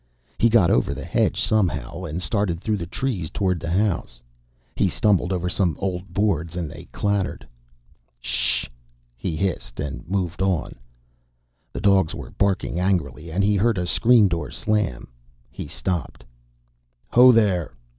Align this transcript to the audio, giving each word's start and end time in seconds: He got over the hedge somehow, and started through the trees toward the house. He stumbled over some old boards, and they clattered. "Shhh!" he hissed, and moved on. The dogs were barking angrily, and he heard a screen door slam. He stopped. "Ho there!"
He 0.39 0.49
got 0.49 0.71
over 0.71 0.95
the 0.95 1.05
hedge 1.05 1.39
somehow, 1.39 2.05
and 2.05 2.23
started 2.23 2.59
through 2.59 2.77
the 2.77 2.87
trees 2.87 3.29
toward 3.29 3.59
the 3.59 3.69
house. 3.69 4.19
He 4.75 4.87
stumbled 4.89 5.31
over 5.31 5.47
some 5.47 5.75
old 5.79 6.11
boards, 6.11 6.55
and 6.55 6.71
they 6.71 6.85
clattered. 6.91 7.47
"Shhh!" 8.19 8.65
he 9.15 9.35
hissed, 9.35 9.79
and 9.79 10.09
moved 10.09 10.41
on. 10.41 10.73
The 11.71 11.81
dogs 11.81 12.15
were 12.15 12.31
barking 12.31 12.79
angrily, 12.79 13.31
and 13.31 13.43
he 13.43 13.55
heard 13.55 13.77
a 13.77 13.85
screen 13.85 14.27
door 14.27 14.49
slam. 14.49 15.07
He 15.51 15.67
stopped. 15.67 16.25
"Ho 17.09 17.31
there!" 17.31 17.75